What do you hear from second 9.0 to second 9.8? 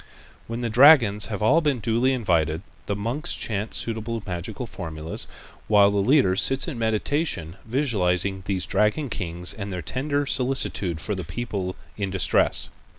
kings and